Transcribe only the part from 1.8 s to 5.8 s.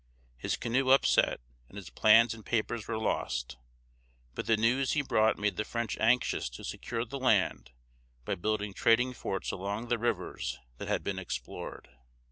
plans and papers were lost, but the news he brought made the